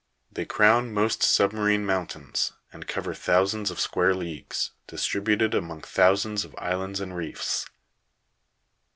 They 0.31 0.45
crown 0.45 0.95
most 0.95 1.21
submarine 1.21 1.85
mountains, 1.85 2.53
and 2.73 2.87
cover 2.87 3.13
thousands 3.13 3.69
of 3.69 3.79
square 3.79 4.15
leagues, 4.15 4.71
distributed 4.87 5.53
among 5.53 5.81
thousands 5.83 6.43
of 6.43 6.55
islands 6.57 6.99
and 6.99 7.15
reefs. 7.15 7.67